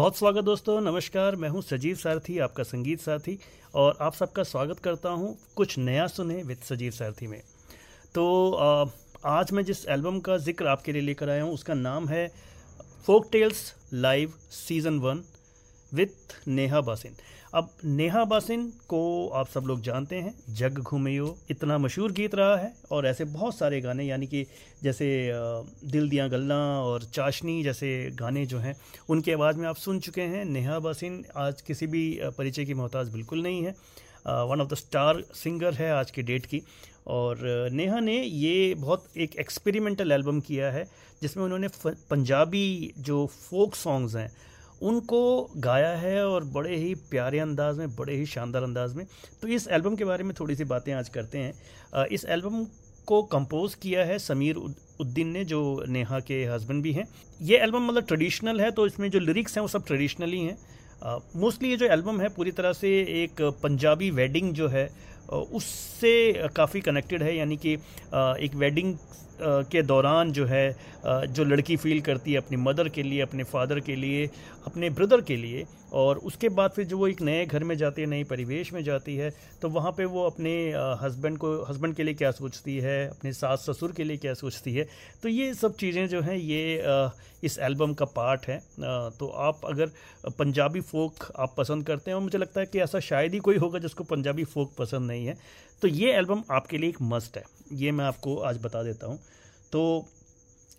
[0.00, 3.36] बहुत स्वागत दोस्तों, नमस्कार। मैं हूँ सजीव सारथी, आपका संगीत साथी,
[3.74, 7.40] और आप सबका स्वागत करता हूँ कुछ नया सुने विद सजीव सारथी में।
[8.14, 8.24] तो
[9.24, 12.26] आज मैं जिस एल्बम का ज़िक्र आपके लिए लेकर आया हूँ, उसका नाम है
[13.06, 13.62] folk tales
[13.94, 15.22] live season one
[15.92, 17.16] with Neha Basin.
[17.54, 22.56] अब नेहा बासिन को आप सब लोग जानते हैं, जग घूमियो इतना मशहूर गीत रहा
[22.56, 24.46] है और ऐसे बहुत सारे गाने, यानी कि
[24.82, 25.08] जैसे
[25.84, 28.74] दिल दिया गल्ला और चाशनी जैसे गाने जो हैं,
[29.08, 33.08] उनकी आवाज़ में आप सुन चुके हैं। नेहा बासिन आज किसी भी परिचय की मोहताज
[33.08, 33.74] बिल्कुल नहीं है।
[34.46, 36.62] One of the star singer है आज की डेट की।
[37.08, 37.38] और
[37.72, 40.84] नेहा ने ये बहुत एक एक्सपेरिमेंटल एल्बम किया है,
[41.22, 41.68] जिसमें उन्होंने
[42.10, 44.30] पंजाबी जो फोक सॉन्ग्स हैं
[44.80, 49.04] उनको गाया है और बड़े ही प्यारे अंदाज में, बड़े ही शानदार अंदाज में।
[49.42, 52.64] तो इस एल्बम के बारे में थोड़ी सी बातें आज करते हैं। इस एल्बम
[53.08, 57.06] को कंपोज किया है समीर उद्दीन ने, जो नेहा के हस्बैंड भी हैं।
[57.40, 60.56] ये एल्बम मतलब ट्रेडिशनल है तो इसमें जो लिरिक्स हैं वो सब ट्रेडिशनल ही। हैं
[61.36, 62.88] मोस्टली ये जो एल्बम है, पूरी तरह से
[63.22, 64.88] एक पंजाबी वेडिंग जो है
[65.28, 67.72] उससे काफ़ी कनेक्टेड है, यानी कि
[68.44, 68.94] एक वेडिंग
[69.42, 73.80] के दौरान जो है जो लड़की फील करती है अपनी मदर के लिए, अपने फादर
[73.80, 74.28] के लिए,
[74.66, 78.02] अपने ब्रदर के लिए, और उसके बाद फिर जो वो एक नए घर में जाती
[78.02, 79.32] है नए परिवेश में जाती है
[79.62, 80.52] तो वहाँ पे वो अपने
[81.00, 84.74] हस्बैंड को हस्बैंड के लिए क्या सोचती है, अपने सास ससुर के लिए क्या सोचती
[84.74, 84.86] है
[85.22, 86.80] तो ये सब चीज़ें जो हैं, ये
[87.42, 89.90] इस एल्बम का पार्ट है। तो आप अगर
[90.38, 93.56] पंजाबी फोक आप पसंद करते हैं, और मुझे लगता है कि ऐसा शायद ही कोई
[93.56, 95.36] होगा जिसको पंजाबी फोक पसंद नहीं है
[95.82, 99.18] तो ये एल्बम आपके लिए एक मस्ट है। ये मैं आपको आज बता देता हूँ।
[99.72, 100.06] तो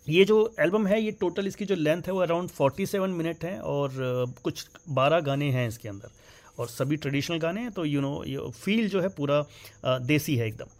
[0.08, 3.60] ये जो एल्बम है, ये टोटल इसकी जो लेंथ है वो अराउंड 47 मिनट है
[3.62, 3.92] और
[4.44, 6.10] कुछ 12 गाने हैं इसके अंदर
[6.60, 9.44] और सभी ट्रेडिशनल गाने हैं तो यू नो ये फील जो है पूरा
[9.86, 10.80] देसी है एकदम।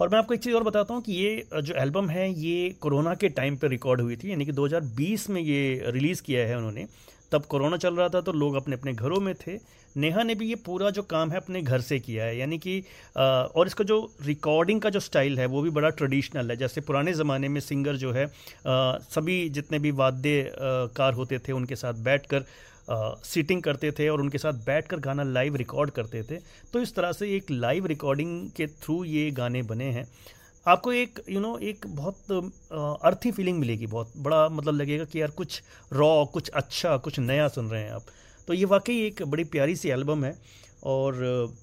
[0.00, 3.14] और मैं आपको एक चीज़ और बताता हूँ कि ये जो एल्बम है, ये कोरोना
[3.14, 6.86] के टाइम पे रिकॉर्ड हुई थी, यानी कि 2020 में ये रिलीज़ किया है उन्होंने।
[7.32, 9.58] तब कोरोना चल रहा था तो लोग अपने अपने घरों में थे।
[9.96, 12.82] नेहा ने भी ये पूरा जो काम है अपने घर से किया है। यानी कि
[13.16, 17.12] और इसका जो रिकॉर्डिंग का जो स्टाइल है, वो भी बड़ा ट्रेडिशनल है। जैसे पुराने
[17.14, 18.26] ज़माने में सिंगर जो है
[18.66, 20.52] सभी जितने भी वाद्य
[20.96, 22.44] कार होते थे, उनके साथ बैठ कर
[23.24, 26.36] सीटिंग करते थे और उनके साथ बैठकर गाना लाइव रिकॉर्ड करते थे।
[26.72, 30.06] तो इस तरह से एक लाइव रिकॉर्डिंग के थ्रू ये गाने बने हैं।
[30.66, 35.04] आपको एक यू you नो know, एक बहुत अर्थी फीलिंग मिलेगी बहुत। बड़ा मतलब लगेगा
[35.04, 35.62] कि यार कुछ
[35.92, 38.04] रॉ कुछ अच्छा कुछ नया सुन रहे हैं आप।
[38.48, 40.36] तो ये वाकई एक बड़ी प्यारी सी एल्बम है
[40.84, 41.54] और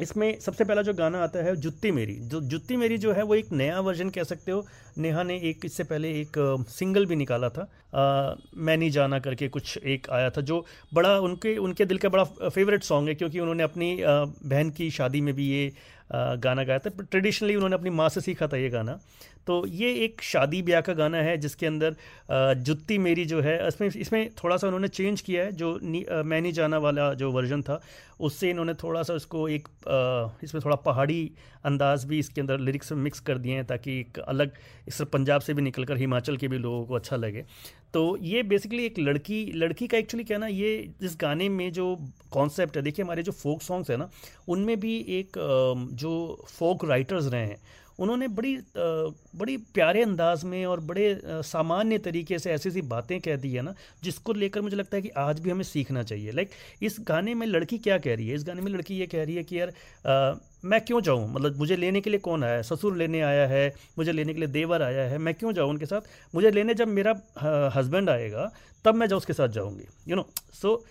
[0.00, 3.34] इसमें सबसे पहला जो गाना आता है जुत्ती मेरी। जो जुत्ती मेरी जो है वो
[3.34, 4.64] एक नया वर्जन कह सकते हो।
[4.98, 6.38] नेहा ने एक इससे पहले एक
[6.68, 7.62] सिंगल भी निकाला था।
[7.94, 10.64] आ, मैं नहीं जाना करके कुछ एक आया था जो
[10.94, 15.20] बड़ा उनके उनके दिल का बड़ा फेवरेट सॉन्ग है क्योंकि उन्होंने अपनी बहन की शादी
[15.20, 15.72] में भी ये
[16.12, 18.98] गाना गाया था। ट्रेडिशनली उन्होंने अपनी माँ से सीखा था ये गाना।
[19.46, 21.94] तो ये एक शादी ब्याह का गाना है, जिसके अंदर
[22.58, 25.78] जुत्ती मेरी जो है, इसमें इसमें थोड़ा सा उन्होंने चेंज किया है, जो
[26.24, 27.80] मैं नहीं जाना वाला जो वर्जन था,
[28.20, 29.68] उससे इन्होंने थोड़ा सा उसको एक
[30.44, 31.30] इसमें थोड़ा पहाड़ी
[31.64, 34.52] अंदाज भी इसके अंदर लिरिक्स में मिक्स कर दिए हैं, ताकि एक अलग,
[34.88, 37.44] इस पंजाब से भी निकल कर हिमाचल के भी लोगों को अच्छा लगे।
[37.94, 41.96] तो ये बेसिकली एक लड़की लड़की का एक्चुअली क्या ना, ये इस गाने में जो
[42.32, 44.08] कॉन्सेप्ट है, देखिए हमारे जो फोक सॉन्ग्स हैं ना,
[44.48, 45.38] उनमें भी एक
[45.94, 47.60] जो फोक राइटर्स रहे हैं
[47.98, 53.36] उन्होंने बड़ी बड़ी प्यारे अंदाज में और बड़े सामान्य तरीके से ऐसी ऐसी बातें कह
[53.36, 56.50] दी है ना जिसको लेकर मुझे लगता है कि आज भी हमें सीखना चाहिए। लाइक
[56.82, 58.34] इस गाने में लड़की क्या कह रही है?
[58.34, 59.72] इस गाने में लड़की ये कह रही है कि यार
[60.06, 61.28] आ, मैं क्यों जाऊँ?
[61.28, 62.62] मतलब मुझे लेने के लिए कौन आया है?
[62.62, 65.86] ससुर लेने आया है मुझे लेने के लिए देवर आया है मैं क्यों जाऊँ उनके
[65.86, 66.00] साथ?
[66.34, 67.14] मुझे लेने जब मेरा
[67.76, 68.50] हस्बैंड आएगा
[68.84, 70.82] तब मैं जब उसके साथ जाऊँगी यू नो सो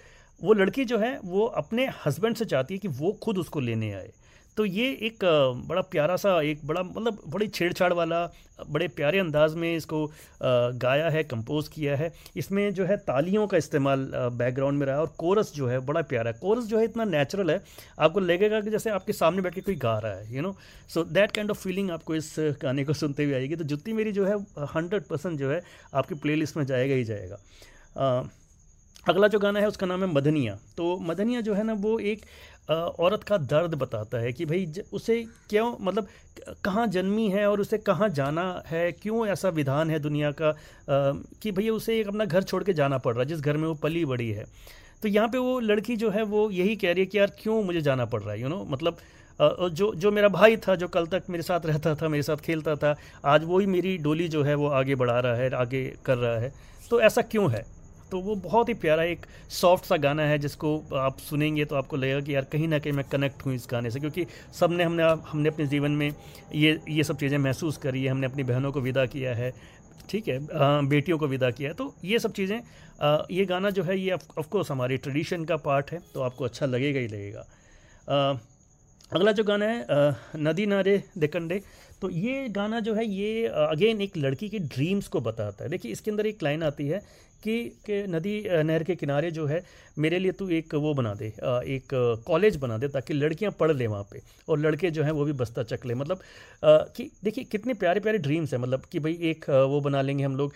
[0.42, 3.92] वो लड़की जो है वो अपने हस्बैंड से चाहती है कि वो खुद उसको लेने
[3.94, 4.12] आए।
[4.58, 5.24] तो ये एक
[5.68, 8.26] बड़ा प्यारा सा, एक बड़ा मतलब बड़ी छेड़छाड़ वाला,
[8.70, 10.06] बड़े प्यारे अंदाज में इसको
[10.44, 15.02] गाया है कंपोज किया है। इसमें जो है तालियों का इस्तेमाल बैकग्राउंड में रहा है
[15.02, 17.62] और कोरस जो है बड़ा प्यारा। है कोरस जो है इतना नेचुरल है,
[18.00, 20.56] आपको लगेगा कि जैसे आपके सामने बैठ के कोई गा रहा है you know
[20.90, 24.12] so that kind of feeling आपको इस गाने को सुनते हुए आएगी। तो जुत्ती मेरी
[24.12, 24.38] जो है
[24.76, 25.62] हंड्रेड परसेंट जो है,
[25.94, 27.38] आपकी प्ले में जाएगा ही जाएगा।
[29.06, 32.26] अगला जो गाना है उसका नाम है मदनिया। तो मदनिया जो है ना, वो एक
[32.70, 36.08] औरत का दर्द बताता है कि भाई उसे क्यों मतलब
[36.64, 40.54] कहाँ जन्मी है और उसे कहाँ जाना है, क्यों ऐसा विधान है दुनिया का
[40.90, 43.68] कि भैया उसे एक अपना घर छोड़ के जाना पड़ रहा है, जिस घर में
[43.68, 44.46] वो पली बड़ी है।
[45.02, 47.62] तो यहाँ पे वो लड़की जो है, वो यही कह रही है कि, यार, क्यों
[47.64, 48.42] मुझे जाना पड़ रहा है?
[48.42, 48.98] यू नो मतलब
[49.40, 52.76] जो जो मेरा भाई था, जो कल तक मेरे साथ रहता था, मेरे साथ खेलता
[52.76, 52.96] था,
[53.26, 56.54] आज वही मेरी डोली जो है, वो आगे बढ़ा रहा है, आगे कर रहा है।
[56.90, 57.66] तो ऐसा क्यों है?
[58.12, 61.98] तो वो बहुत ही प्यारा एक सॉफ्ट सा गाना है जिसको आप सुनेंगे तो आपको
[61.98, 64.26] लगेगा कि यार कहीं ना कहीं मैं कनेक्ट हूँ इस गाने से, क्योंकि
[64.60, 66.14] सबने हमने हमने अपने जीवन में
[66.56, 69.54] ये ये सब चीज़ें महसूस करी है, हमने अपनी बहनों को विदा किया है,
[70.10, 70.40] ठीक है
[70.88, 72.60] बेटियों को विदा किया है तो ये सब चीज़ें
[73.32, 77.00] ये गाना जो है ये ऑफकोर्स हमारी ट्रेडिशन का पार्ट है तो आपको अच्छा लगेगा
[77.00, 77.46] ही लगेगा।
[79.12, 81.62] अगला जो गाना है नदी नारे देखंडे
[82.02, 85.92] तो ये गाना जो है ये अगेन एक लड़की के ड्रीम्स को बताता है। देखिए,
[85.92, 87.02] इसके अंदर एक लाइन आती है
[87.44, 89.64] कि, के नदी नहर के किनारे जो है,
[90.00, 91.28] मेरे लिए तू एक वो बना दे
[91.76, 91.88] एक
[92.28, 95.34] कॉलेज बना दे ताकि लड़कियाँ पढ़ लें वहाँ पे और लड़के जो हैं वो भी
[95.42, 96.20] बस्ता चक लें। मतलब
[96.96, 100.36] कि देखिए कितने प्यारे प्यारे ड्रीम्स हैं मतलब कि भाई एक वो बना लेंगे हम
[100.38, 100.54] लोग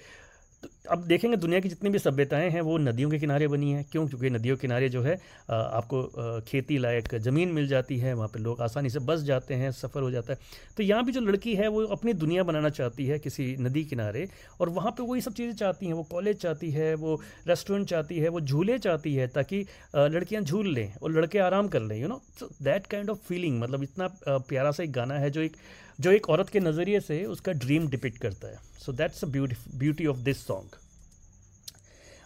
[0.65, 3.83] तो अब देखेंगे दुनिया की जितनी भी सभ्यताएँ हैं, वो नदियों के किनारे बनी हैं।
[3.91, 4.05] क्यों?
[4.07, 5.13] क्योंकि नदियों के किनारे जो है
[5.49, 9.71] आपको खेती लायक ज़मीन मिल जाती है, वहाँ पर लोग आसानी से बस जाते हैं,
[9.71, 10.39] सफ़र हो जाता है।
[10.77, 14.27] तो यहाँ भी जो लड़की है, वो अपनी दुनिया बनाना चाहती है किसी नदी किनारे
[14.59, 18.19] और वहाँ पर वही सब चीज़ें चाहती हैं। वो कॉलेज चाहती है, वो रेस्टोरेंट चाहती
[18.19, 19.65] है, वो झूले चाहती है ताकि
[19.95, 22.21] लड़कियाँ झूल लें और लड़के आराम कर लें you know
[22.63, 25.57] that kind of feeling मतलब इतना प्यारा सा एक गाना है जो एक
[25.99, 30.05] जो एक औरत के नज़रिए से उसका ड्रीम डिपिक्ट करता है। So that's a beauty
[30.05, 30.75] of this song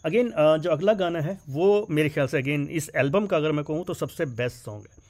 [0.04, 3.64] again जो अगला गाना है, वो मेरे ख्याल से अगेन इस एल्बम का अगर मैं
[3.66, 5.08] कहूँ तो सबसे बेस्ट सॉन्ग है।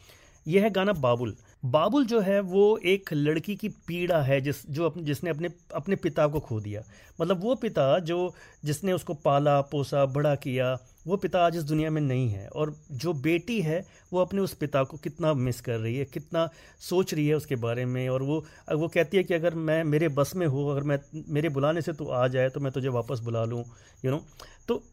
[0.48, 1.36] यह है गाना बाबुल।
[1.66, 5.96] बाबुल जो है वो एक लड़की की पीड़ा है, जिस, जो अपने जिसने अपने अपने
[5.96, 6.84] पिता को खो दिया।
[7.22, 8.34] मतलब वो पिता जो,
[8.66, 10.78] जिसने उसको पाला, पोसा, बड़ा किया,
[11.08, 14.54] वो पिता आज इस दुनिया में नहीं है। और जो बेटी है, वो अपने उस
[14.54, 18.24] पिता को कितना मिस कर रही है, कितना सोच रही है उसके बारे में। और
[18.24, 21.82] वो वो कहती है कि अगर मैं मेरे बस में हो, अगर मैं मेरे बुलाने
[21.82, 23.64] से तू आ जाए तो मैं तुझे वापस बुला लूँ
[24.06, 24.26] यू नो
[24.68, 24.84] तो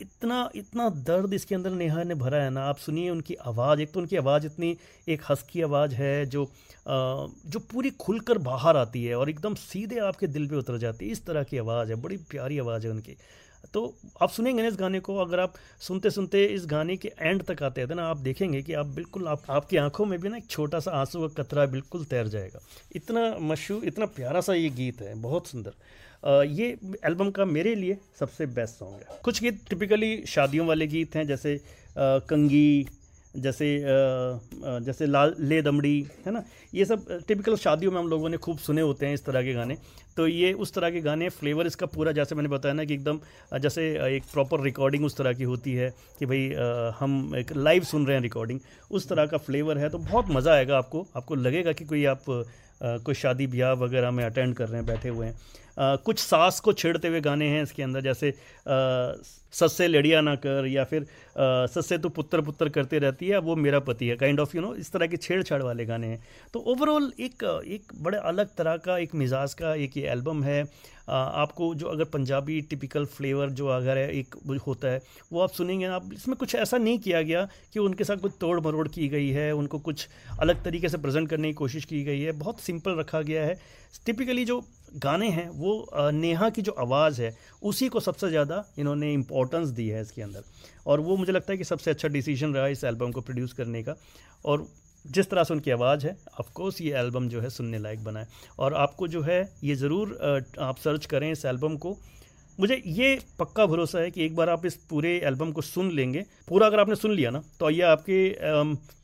[0.00, 3.92] इतना इतना दर्द इसके अंदर नेहा ने भरा है ना। आप सुनिए उनकी आवाज़। एक
[3.92, 4.76] तो उनकी आवाज़ इतनी
[5.08, 9.98] एक हंसकी आवाज़ है जो आ, जो पूरी खुलकर बाहर आती है और एकदम सीधे
[9.98, 12.92] आपके दिल पे उतर जाती है। इस तरह की आवाज़ है बड़ी प्यारी आवाज़ है
[12.92, 13.16] उनकी।
[13.74, 17.42] तो आप सुनेंगे ना इस गाने को अगर आप सुनते सुनते इस गाने के एंड
[17.42, 20.36] तक आते हैं ना आप देखेंगे कि आप बिल्कुल आप आपकी आँखों में भी ना
[20.36, 22.60] एक छोटा सा आँसू का कतरा बिल्कुल तैर जाएगा।
[22.96, 25.72] इतना मशहूर इतना प्यारा सा ये गीत है बहुत सुंदर।
[26.22, 31.14] ये एल्बम का मेरे लिए सबसे बेस्ट सॉन्ग है। कुछ गीत टिपिकली शादियों वाले गीत
[31.16, 31.60] हैं, जैसे
[31.98, 32.86] कंगी,
[33.34, 33.66] जैसे
[34.84, 36.42] जैसे लाल, ले दमड़ी, है ना?
[36.74, 39.52] ये सब टिपिकल शादियों में हम लोगों ने खूब सुने होते हैं इस तरह के
[39.54, 39.76] गाने।
[40.16, 43.20] तो ये उस तरह के गाने फ्लेवर इसका पूरा, जैसे मैंने बताया ना कि एकदम
[43.58, 43.82] जैसे
[44.16, 46.48] एक प्रॉपर रिकॉर्डिंग उस तरह की होती है कि भाई
[46.98, 50.52] हम एक लाइव सुन रहे हैं रिकॉर्डिंग उस तरह का फ्लेवर है तो बहुत मज़ा
[50.54, 52.24] आएगा आपको। आपको लगेगा कि कोई आप
[52.82, 55.34] कोई शादी ब्याह वगैरह में अटेंड कर रहे हैं, बैठे हुए हैं।
[55.80, 58.34] कुछ सास को छेड़ते हुए गाने हैं इसके अंदर, जैसे
[59.52, 61.06] सस्से लड़िया ना कर, या फिर
[61.68, 64.74] सस्से तो पुत्र पुत्र करते रहती है, वो मेरा पति है काइंड ऑफ़ यू नो
[64.74, 66.22] इस तरह के छेड़छाड़ वाले गाने हैं।
[66.54, 70.64] तो ओवरऑल एक एक बड़े अलग तरह का, एक मिजाज का एक ये एल्बम है
[71.10, 74.34] आपको जो अगर पंजाबी टिपिकल फ्लेवर जो अगर है, एक
[74.66, 75.02] होता है,
[75.32, 78.60] वो आप सुनेंगे आप इसमें कुछ ऐसा नहीं किया गया कि उनके साथ कुछ तोड़
[78.60, 80.08] मरोड़ की गई है, उनको कुछ
[80.40, 83.58] अलग तरीके से प्रेजेंट करने की कोशिश की गई है। बहुत सिंपल रखा गया है।
[84.06, 84.60] टिपिकली जो
[84.96, 89.88] गाने हैं, वो नेहा की जो आवाज़ है, उसी को सबसे ज़्यादा इन्होंने इम्पोर्टेंस दी
[89.88, 90.44] है इसके अंदर।
[90.86, 93.82] और वो मुझे लगता है कि सबसे अच्छा डिसीज़न रहा इस एल्बम को प्रोड्यूस करने
[93.82, 93.96] का।
[94.44, 94.66] और
[95.04, 98.28] जिस तरह से उनकी आवाज़ है ऑफकोर्स ये एल्बम जो है सुनने लायक बना है।
[98.58, 101.96] और आपको जो है, ये ज़रूर आप सर्च करें इस एल्बम को।
[102.58, 106.24] मुझे ये पक्का भरोसा है कि एक बार आप इस पूरे एल्बम को सुन लेंगे।
[106.48, 108.18] पूरा अगर आपने सुन लिया ना तो ये आपके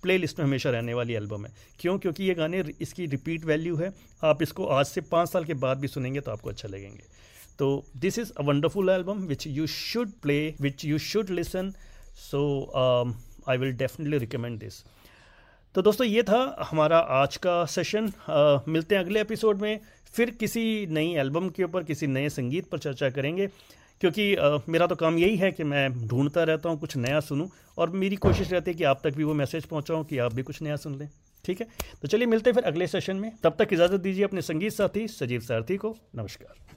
[0.03, 1.99] प्ले लिस्ट में हमेशा रहने वाली एल्बम है। क्यों?
[1.99, 3.93] क्योंकि ये गाने इसकी रिपीट वैल्यू है।
[4.23, 7.03] आप इसको आज से पाँच साल के बाद भी सुनेंगे तो आपको अच्छा लगेंगे।
[7.59, 11.73] तो this is a wonderful album which you should play which you should listen
[12.23, 12.43] so
[13.49, 14.83] I will definitely recommend this
[15.77, 19.81] तो दोस्तों ये था हमारा आज का सेशन uh, मिलते हैं अगले एपिसोड में।
[20.15, 23.47] फिर किसी नई एल्बम के ऊपर किसी नए संगीत पर चर्चा करेंगे।
[24.01, 27.49] क्योंकि आ, मेरा तो काम यही है कि मैं ढूंढता रहता हूँ कुछ नया सुनूं।
[27.79, 30.43] और मेरी कोशिश रहती है कि आप तक भी वो मैसेज पहुँचाऊँ कि आप भी
[30.43, 31.09] कुछ नया सुन लें।
[31.45, 31.67] ठीक है?
[32.03, 35.09] तो चलिए मिलते हैं फिर अगले सेशन में। तब तक इजाज़त दीजिए अपने संगीत साथी
[35.09, 36.76] सजीव सारथी को। नमस्कार।